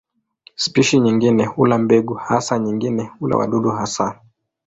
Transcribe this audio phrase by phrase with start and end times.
[0.55, 4.21] Spishi nyingine hula mbegu hasa, nyingine hula wadudu hasa.